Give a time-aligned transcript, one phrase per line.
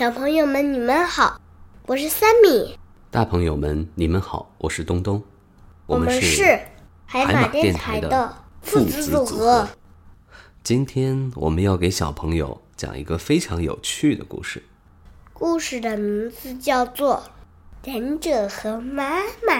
[0.00, 1.38] 小朋友们，你们好，
[1.84, 2.78] 我是三米。
[3.10, 5.22] 大朋友们，你们好，我是东东。
[5.84, 6.58] 我们是
[7.04, 9.68] 海马电台的父子组合。
[10.64, 14.62] 今天我们要给小朋友讲一个非常有趣的故事。
[15.34, 17.22] 故事的名字叫做
[17.92, 19.54] 《忍者和妈妈》。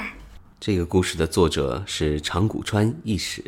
[0.58, 3.44] 这个故事的作者是长谷川义史。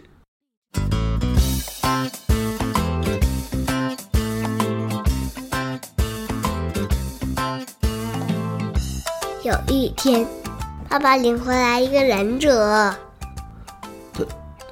[9.44, 10.24] 有一天，
[10.88, 12.94] 爸爸领回来一个忍者。
[14.12, 14.24] 他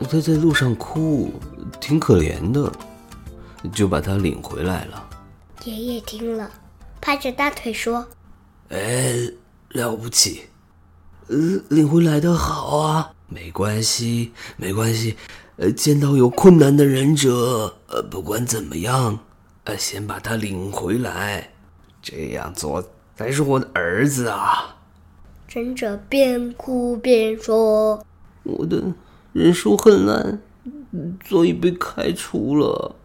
[0.08, 1.32] 他在路上哭，
[1.80, 2.70] 挺可怜的，
[3.72, 5.08] 就把他领回来了。
[5.64, 6.48] 爷爷听了，
[7.00, 8.06] 拍着大腿说
[8.70, 9.32] ：“哎，
[9.70, 10.42] 了不起，
[11.26, 11.36] 呃，
[11.70, 15.16] 领回来的好啊，没关系，没关系。
[15.56, 19.18] 呃，见到有困难的忍者，呃，不管怎么样，
[19.64, 21.50] 呃，先把他领回来，
[22.00, 22.84] 这样做。”
[23.20, 24.76] 才是我的儿子啊！
[25.46, 28.02] 忍者边哭边说
[28.44, 28.82] ：“我的
[29.34, 30.40] 人数很烂，
[31.26, 32.96] 所以被开除了。”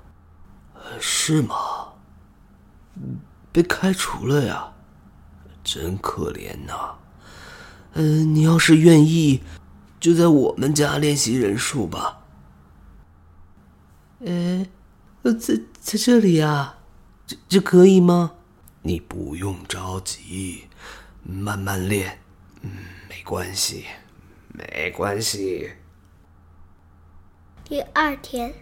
[1.01, 1.55] 是吗？
[3.51, 4.71] 被开除了呀？
[5.65, 6.95] 真可怜呐！
[7.95, 9.41] 嗯，你要是愿意，
[9.99, 12.21] 就在我们家练习忍术吧。
[14.25, 14.65] 哎，
[15.23, 16.75] 在在这里呀？
[17.27, 18.31] 这这可以吗？
[18.87, 20.67] 你不用着急，
[21.23, 22.19] 慢慢练，
[22.61, 22.69] 嗯，
[23.09, 23.85] 没关系，
[24.49, 25.71] 没关系。
[27.63, 28.53] 第二天，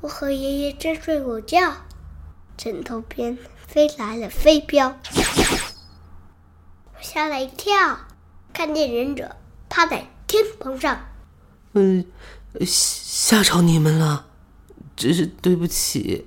[0.00, 1.84] 我和爷爷正睡午觉，
[2.56, 3.36] 枕头边
[3.66, 4.98] 飞来了飞镖，
[6.94, 8.06] 我吓了一跳，
[8.54, 9.36] 看见忍者
[9.68, 11.08] 趴在天棚上。
[11.74, 12.06] 嗯，
[12.64, 14.30] 吓着你们了，
[14.96, 16.26] 真是对不起。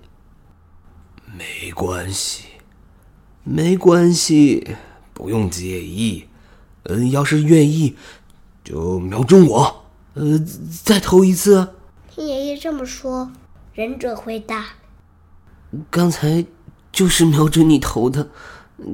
[1.26, 2.50] 没关系。
[3.48, 4.76] 没关系，
[5.14, 6.26] 不用介意。
[6.84, 7.96] 嗯，要是愿意，
[8.64, 9.86] 就瞄准我。
[10.16, 10.40] 呃，
[10.84, 11.76] 再投一次。
[12.10, 13.32] 听爷爷这么说，
[13.74, 14.66] 忍者回答
[15.92, 16.44] ：“刚才
[16.92, 18.28] 就是瞄准你投的，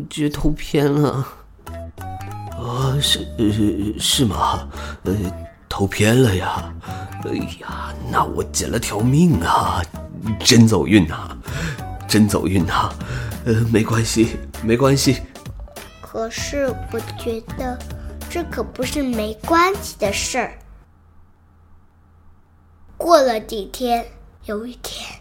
[0.10, 1.26] 却投偏了。”
[2.60, 4.68] 啊，是是是吗？
[5.04, 5.16] 呃，
[5.70, 6.74] 投偏了呀。
[7.24, 7.32] 哎
[7.62, 9.82] 呀，那我捡了条命啊！
[10.40, 11.38] 真走运呐，
[12.08, 12.94] 真走运呐。
[13.46, 15.22] 呃，没关系， 没关系。
[16.02, 17.80] 可是我觉得
[18.30, 20.58] 这可不是没关系的事儿。
[22.98, 24.06] 过了几天，
[24.46, 25.20] 有一天，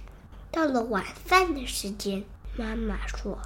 [0.50, 2.22] 到了晚饭的时间，
[2.56, 3.38] 妈妈说：“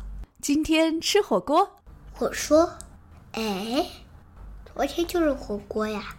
[0.42, 1.76] 今天吃火锅。”
[2.18, 2.72] 我说
[3.32, 3.86] ：“哎，
[4.74, 6.16] 昨天就是火锅呀。”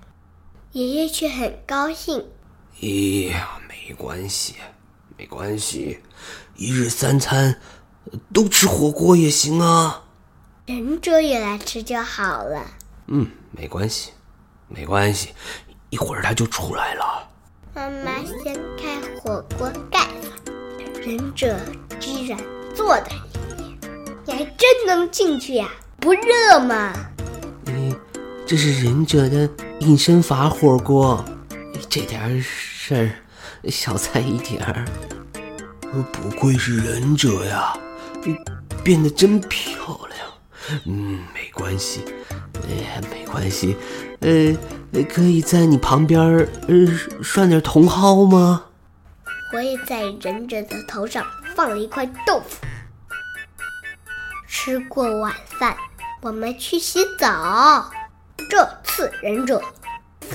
[0.71, 2.25] 爷爷却很高兴
[2.79, 3.33] ：“咦，
[3.67, 4.55] 没关系，
[5.17, 5.99] 没关系，
[6.55, 7.59] 一日三餐。”
[8.33, 10.03] 都吃火锅也行啊，
[10.65, 12.65] 忍者也来吃就好了。
[13.07, 14.11] 嗯，没关系，
[14.67, 15.29] 没关系，
[15.89, 17.29] 一会儿他就出来了。
[17.73, 20.51] 妈妈掀开火锅盖子，
[21.05, 21.55] 忍者
[21.99, 22.39] 居然
[22.73, 23.09] 坐在
[23.57, 23.77] 里面。
[24.25, 25.69] 你还真能进去呀？
[25.99, 26.93] 不热吗？
[27.65, 27.95] 嗯，
[28.45, 29.49] 这是忍者的
[29.79, 31.23] 隐身法火锅，
[31.89, 34.85] 这点事儿，小菜一碟儿。
[36.11, 37.73] 不愧是忍者呀！
[38.25, 38.37] 变
[38.83, 42.03] 变得真漂亮，嗯，没关系，
[42.67, 43.77] 哎，没关系，
[44.21, 44.57] 呃，
[45.07, 46.19] 可以在你旁边
[46.67, 46.75] 呃
[47.21, 48.65] 涮点茼蒿吗？
[49.53, 51.25] 我也在忍者的头上
[51.55, 52.65] 放了一块豆腐。
[54.47, 55.77] 吃过晚饭，
[56.21, 57.91] 我们去洗澡。
[58.49, 59.61] 这次忍者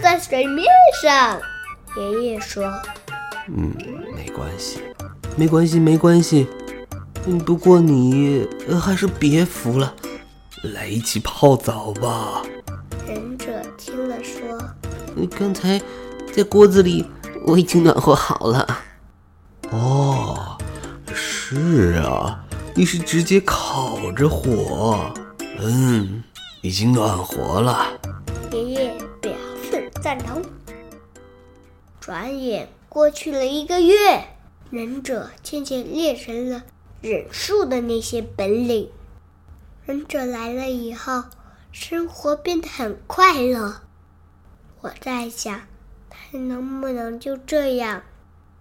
[0.00, 0.67] 在水面
[1.03, 1.41] 上，
[1.97, 2.73] 爷爷说
[3.49, 3.75] ：“嗯，
[4.15, 4.81] 没关系，
[5.37, 6.47] 没关系，没关系。”
[7.47, 8.47] 不过你
[8.81, 9.94] 还是别扶了，
[10.62, 12.42] 来一起泡澡吧。
[13.06, 14.58] 忍者听了说
[15.36, 15.81] ：“刚才
[16.32, 17.04] 在锅子里
[17.47, 18.66] 我已经暖和好了。”
[19.70, 20.58] 哦，
[21.12, 22.44] 是啊，
[22.75, 25.12] 你是直接烤着火，
[25.58, 26.23] 嗯，
[26.62, 27.87] 已经暖和了。
[28.52, 29.32] 爷爷表
[29.62, 30.43] 示赞同。
[32.00, 34.25] 转眼过去了一个月，
[34.70, 36.62] 忍者渐渐练成了。
[37.02, 38.91] 忍术的那些本领，
[39.87, 41.25] 忍者来了以后，
[41.73, 43.81] 生活变得很快乐。
[44.82, 45.62] 我在想，
[46.11, 48.02] 他能不能就这样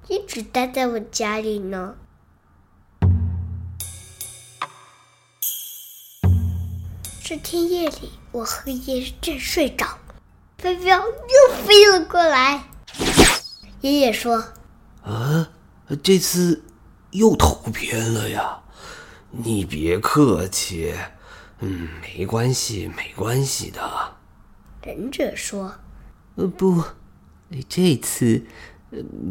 [0.08, 1.96] 一直待在我家里呢？
[7.22, 9.98] 这天夜里，我和爷爷正睡着，
[10.58, 12.70] 飞镖又飞了过来。
[13.82, 14.46] 爷爷说
[15.04, 15.52] ：“啊，
[16.02, 16.64] 这次。”
[17.12, 18.62] 又投偏了呀！
[19.32, 20.94] 你别客气，
[21.60, 24.16] 嗯，没关系，没关系的。
[24.82, 25.76] 忍者说
[26.36, 26.84] ：“呃，不，
[27.68, 28.44] 这次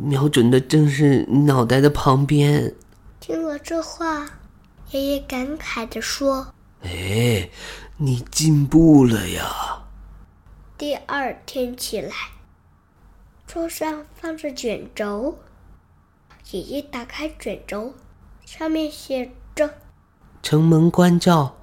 [0.04, 2.75] 瞄准的正是脑袋的旁边。”
[3.19, 4.28] 听了这话，
[4.92, 7.50] 爷爷感慨地说：“哎，
[7.96, 9.82] 你进步了呀！”
[10.78, 12.12] 第二天起来，
[13.48, 15.40] 桌上放着卷轴，
[16.50, 17.92] 爷爷打开卷轴，
[18.46, 19.74] 上面写着。
[20.42, 21.58] 承蒙关照，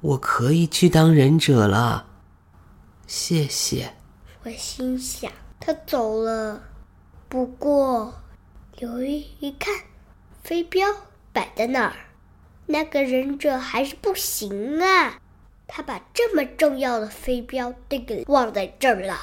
[0.00, 2.06] 我可以去当忍者了。
[3.08, 3.94] 谢谢。
[4.44, 6.62] 我心想，他走了。
[7.28, 8.14] 不过，
[8.78, 9.74] 留意一看，
[10.44, 10.86] 飞镖
[11.32, 11.96] 摆在那儿，
[12.66, 15.18] 那个忍者还是不行啊！
[15.66, 19.16] 他把这么重要的飞镖都给忘在这儿了。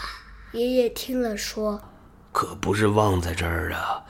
[0.51, 1.81] 爷爷听了说
[2.33, 4.03] ：“可不是忘在这儿的，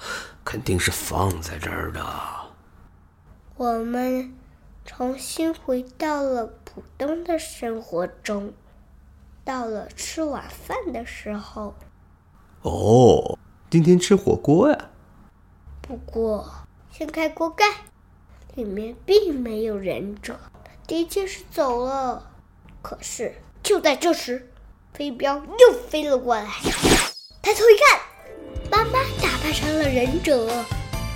[0.47, 2.01] 肯定是放在这儿的。”
[3.57, 4.33] 我们。
[4.89, 8.53] 重新回到了普通的生活中。
[9.43, 11.75] 到了吃晚饭的时候，
[12.61, 13.37] 哦，
[13.69, 14.89] 今天吃火锅呀。
[15.81, 16.49] 不过，
[16.89, 17.65] 掀开锅盖，
[18.55, 22.31] 里面并没有忍者，他的确是走了。
[22.81, 24.49] 可是就在这时，
[24.93, 26.45] 飞镖又飞了过来。
[27.41, 27.99] 抬头一看，
[29.57, 30.47] 成了忍者。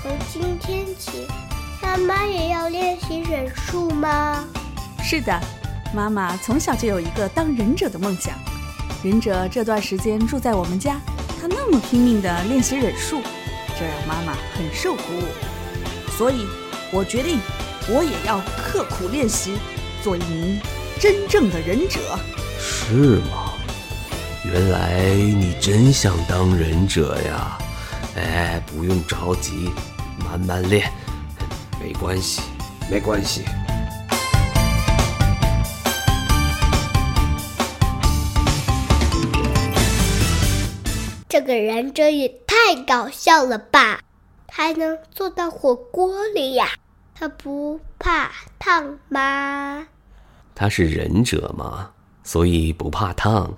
[0.01, 1.27] 从今天起。
[1.79, 4.43] 妈妈也要练习忍术吗？
[5.03, 5.39] 是的，
[5.93, 8.33] 妈妈从小就有一个当忍者的梦想。
[9.03, 10.99] 忍者这段时间住在我们家，
[11.39, 13.21] 他那么拼命地练习忍术，
[13.77, 16.17] 这让妈妈很受鼓舞。
[16.17, 16.47] 所以，
[16.91, 17.39] 我决定，
[17.89, 19.53] 我也要刻苦练习，
[20.01, 20.59] 做一名
[20.99, 21.99] 真正的忍者。
[22.59, 23.53] 是吗？
[24.43, 27.57] 原来你真想当忍者呀？
[28.15, 29.71] 哎，不用着急，
[30.25, 30.91] 慢慢练。
[31.79, 32.41] 没关系，
[32.89, 33.43] 没关系。
[41.29, 44.01] 这个忍者也太搞笑了吧！
[44.45, 46.67] 他还能坐到火锅里呀？
[47.15, 48.29] 他不怕
[48.59, 49.87] 烫吗？
[50.53, 51.91] 他是忍者嘛，
[52.23, 53.53] 所以不怕烫。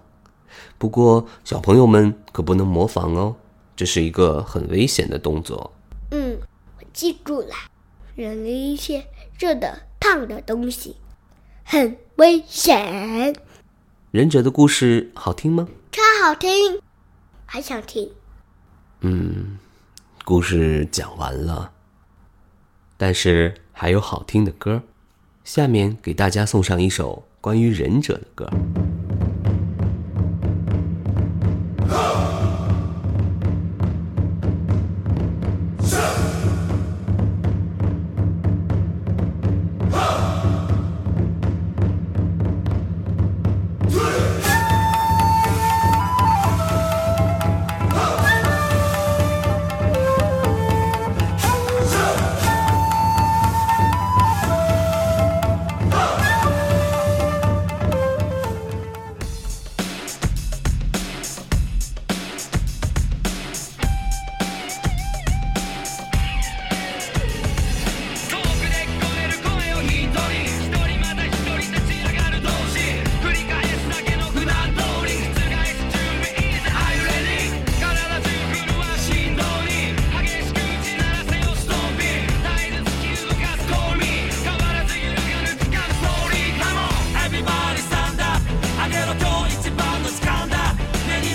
[0.77, 3.35] 不过小朋友们可不能模仿哦，
[3.75, 5.73] 这是一个很危险的动作。
[6.11, 6.37] 嗯，
[6.79, 7.55] 我记住了。
[8.15, 9.07] 忍了一些
[9.39, 10.97] 热的、烫的东西，
[11.63, 13.35] 很危险。
[14.11, 15.67] 忍者的故事好听吗？
[15.91, 16.79] 超好听，
[17.47, 18.11] 还想听。
[19.01, 19.57] 嗯，
[20.23, 21.71] 故事讲完了，
[22.97, 24.83] 但是还有好听的歌。
[25.43, 28.47] 下面给大家送上一首关于忍者的歌。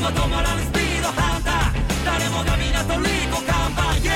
[0.09, 2.57] スピードハンター誰もが
[3.45, 4.15] 看板 Hey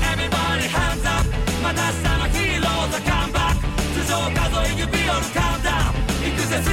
[0.00, 1.18] yo, what you
[1.60, 3.68] gonna のヒーローザカンバック
[4.00, 5.92] 頭上数え指折るカウンター
[6.24, 6.72] 行くぜ321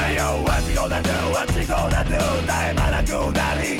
[0.16, 1.12] 「Yo, what's gonna do?
[1.60, 2.40] Time on a do?
[2.62, 3.79] え間なくなり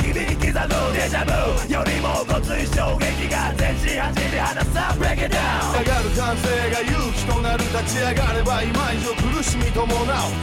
[6.20, 9.96] 歓声が勇気となる立ち上がれば今以上苦しみ伴う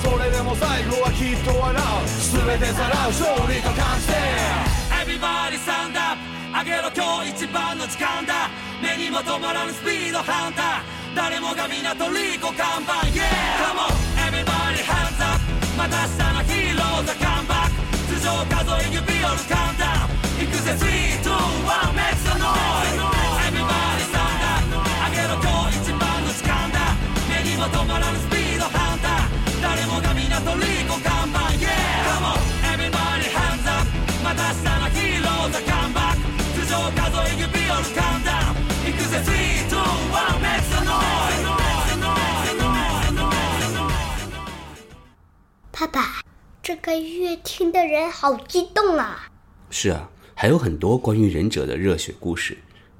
[0.03, 2.07] それでも最後はきっと笑う。
[2.49, 4.13] 全てさらう勝利と感じて
[4.89, 6.19] Everybody stand up
[6.49, 8.49] 上げろ今日一番の時間だ。
[8.81, 11.15] 目にも止まらぬスピードハンター。
[11.15, 13.05] 誰もが港リコ看板。
[13.13, 13.23] Yeah
[13.61, 13.93] Come on
[14.27, 15.39] everybody hands up
[15.77, 17.36] また明日のヒーローザカン。
[17.36, 17.36] バック頭上
[18.26, 21.25] 数え指折るカウンダウン行くぜ3、2、
[46.87, 49.27] 个乐听的人好激动啊！
[49.69, 52.57] 是啊，还有很多关于忍者的热血故事。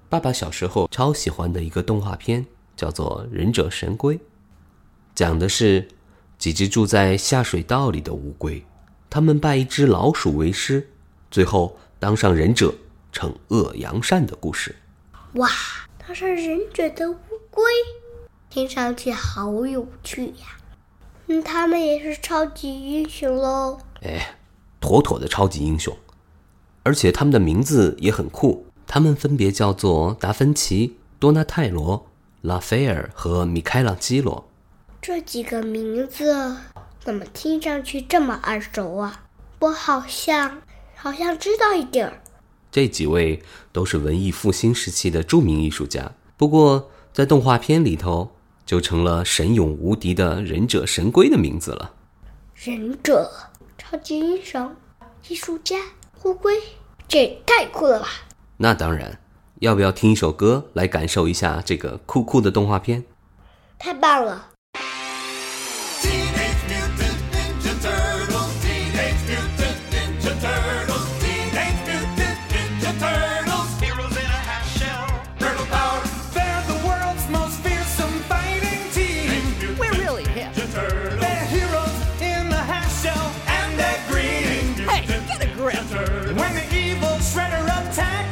[0.09, 4.17] 爸爸小时候超喜欢的一个动画片叫做《忍者神龟》，
[5.15, 5.87] 讲的是
[6.37, 8.61] 几只住在下水道里的乌龟，
[9.09, 10.89] 他们拜一只老鼠为师，
[11.31, 12.75] 最后当上忍者，
[13.13, 14.75] 惩恶扬善的故事。
[15.35, 15.49] 哇，
[15.97, 17.17] 当上忍者的乌
[17.49, 17.63] 龟，
[18.49, 20.56] 听上去好有趣呀！
[21.27, 23.79] 嗯，他们也是超级英雄喽。
[24.01, 24.37] 哎，
[24.79, 25.95] 妥妥的超级英雄，
[26.83, 32.07] 而且他们的名字也很酷，他们分别叫做达芬奇、多纳泰罗、
[32.41, 34.49] 拉斐尔和米开朗基罗。
[35.01, 36.55] 这几个名字
[36.99, 39.25] 怎么听上去这么耳熟啊？
[39.59, 40.61] 我好像
[40.95, 42.21] 好像知道一点儿。
[42.71, 43.41] 这几位
[43.71, 48.31] 都是文艺复兴时期的著名艺术家，不过在动画片里头
[48.67, 51.93] 就成了神勇无敌的忍者神龟的名字了。
[52.53, 53.31] 忍者、
[53.77, 54.75] 超级英雄、
[55.29, 55.77] 艺术家、
[56.23, 56.53] 乌龟，
[57.07, 58.07] 这也太酷了吧！
[58.57, 59.19] 那当然，
[59.59, 63.05] 要不要听一首歌来感受一下这个酷酷的动画片？
[63.79, 64.49] 太棒了！
[86.35, 88.26] When the evil shredder attacks,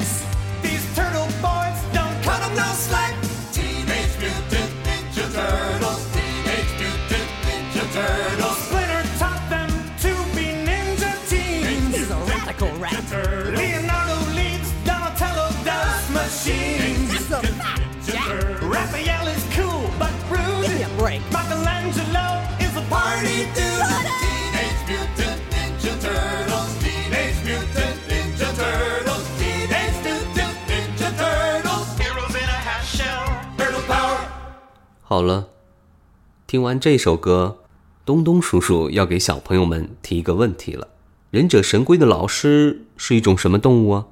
[35.07, 35.49] 好了，
[36.47, 37.59] 听完这首歌，
[38.03, 40.87] 东东叔叔要给小朋友们提一个问题了：
[41.29, 44.07] 忍者神龟的老师是一种什么动物啊？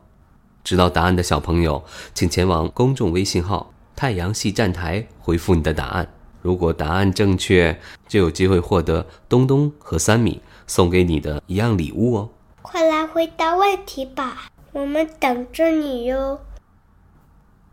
[0.63, 1.83] 知道答案的小朋友，
[2.13, 6.07] 请前往公众微信号“太阳系站台”回复你的答案。
[6.43, 12.29] 如果答案正确，就有机会获得东东和三米送给你的一样礼物哦。
[12.61, 16.41] 快来回答问题吧，我们等着你哟！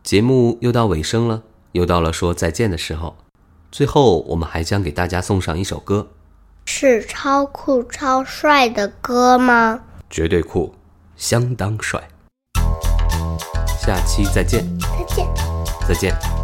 [0.03, 3.17] 节目又到尾声了，又到了说再见的时候。
[3.71, 6.09] 最后，我们还将给大家送上一首歌，
[6.67, 9.83] 是超酷超帅的歌吗？
[10.09, 10.75] 绝对酷，
[11.17, 12.03] 相当帅。
[13.79, 15.27] 下期再见，再见。
[15.89, 16.40] 再见。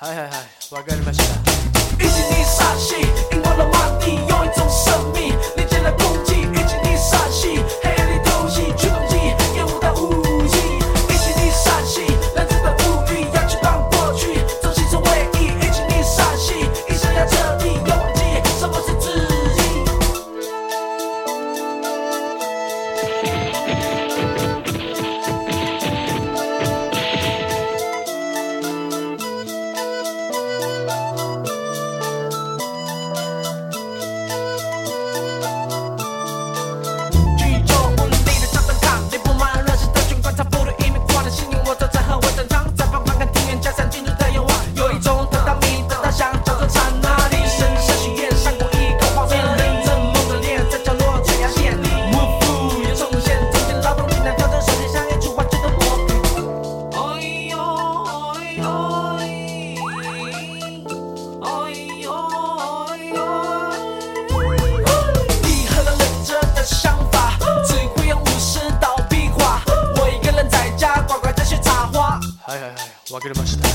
[0.00, 0.74] はいはいはい。
[0.74, 1.49] わかりました。
[73.20, 73.69] を上ました。